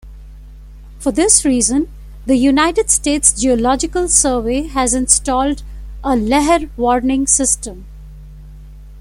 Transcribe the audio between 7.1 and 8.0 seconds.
system.